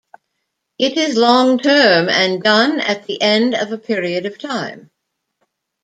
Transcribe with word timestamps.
It 0.79 0.97
is 0.97 1.15
long 1.15 1.59
term 1.59 2.09
and 2.09 2.41
done 2.41 2.79
at 2.81 3.05
the 3.05 3.21
end 3.21 3.53
of 3.53 3.71
a 3.71 3.77
period 3.77 4.25
of 4.25 4.39
time. 4.39 4.89